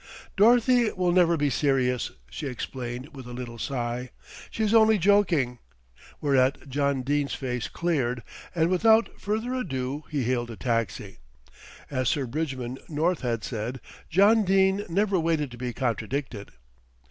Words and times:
"Dorothy 0.35 0.91
will 0.91 1.11
never 1.11 1.37
be 1.37 1.51
serious," 1.51 2.09
she 2.27 2.47
explained 2.47 3.15
with 3.15 3.27
a 3.27 3.33
little 3.33 3.59
sigh. 3.59 4.09
"She's 4.49 4.73
only 4.73 4.97
joking," 4.97 5.59
whereat 6.19 6.67
John 6.67 7.03
Dene's 7.03 7.35
face 7.35 7.67
cleared, 7.67 8.23
and 8.55 8.69
without 8.71 9.19
further 9.21 9.53
ado 9.53 10.03
he 10.09 10.23
hailed 10.23 10.49
a 10.49 10.55
taxi. 10.57 11.19
As 11.91 12.09
Sir 12.09 12.25
Bridgman 12.25 12.79
North 12.89 13.21
had 13.21 13.43
said, 13.43 13.79
John 14.09 14.43
Dene 14.43 14.85
never 14.89 15.19
waited 15.19 15.51
to 15.51 15.57
be 15.59 15.71
contradicted. 15.71 16.49